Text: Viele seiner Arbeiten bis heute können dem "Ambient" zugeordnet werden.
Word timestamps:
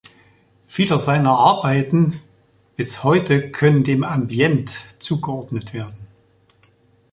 Viele 0.65 0.97
seiner 0.97 1.37
Arbeiten 1.37 2.19
bis 2.75 3.03
heute 3.03 3.51
können 3.51 3.83
dem 3.83 4.03
"Ambient" 4.03 4.71
zugeordnet 4.97 5.75
werden. 5.75 6.07